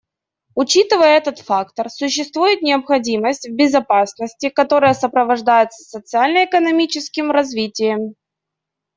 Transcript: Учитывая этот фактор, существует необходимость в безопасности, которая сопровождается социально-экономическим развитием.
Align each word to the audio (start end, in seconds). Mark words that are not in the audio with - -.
Учитывая 0.55 1.15
этот 1.17 1.37
фактор, 1.37 1.91
существует 1.91 2.63
необходимость 2.63 3.47
в 3.47 3.53
безопасности, 3.53 4.49
которая 4.49 4.95
сопровождается 4.95 5.83
социально-экономическим 5.83 7.29
развитием. 7.29 8.15